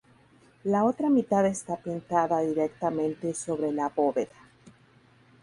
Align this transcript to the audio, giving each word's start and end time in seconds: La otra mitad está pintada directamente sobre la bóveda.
La 0.63 0.83
otra 0.83 1.11
mitad 1.11 1.45
está 1.45 1.75
pintada 1.77 2.39
directamente 2.39 3.35
sobre 3.35 3.71
la 3.71 3.89
bóveda. 3.89 4.33